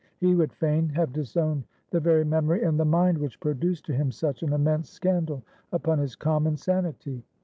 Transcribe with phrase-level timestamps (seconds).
[0.17, 4.09] He would fain have disowned the very memory and the mind which produced to him
[4.11, 7.21] such an immense scandal upon his common sanity.